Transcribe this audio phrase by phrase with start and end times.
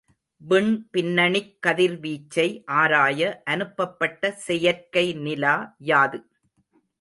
[0.41, 2.47] விண் பின்னணிக் கதிர்வீச்சை
[2.75, 5.55] ஆராய அனுப்பப்பட்ட செயற்கைநிலா
[5.91, 6.21] யாது?